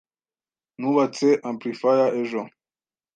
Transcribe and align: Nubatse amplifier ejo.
Nubatse 0.79 1.27
amplifier 1.49 2.09
ejo. 2.21 2.41